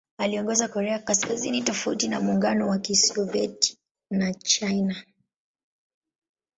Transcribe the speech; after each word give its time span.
Aliongoza 0.17 0.67
Korea 0.67 0.99
Kaskazini 0.99 1.61
tofauti 1.61 2.07
na 2.07 2.19
Muungano 2.21 2.67
wa 2.67 2.77
Kisovyeti 2.79 3.77
na 4.11 4.33
China. 4.33 5.05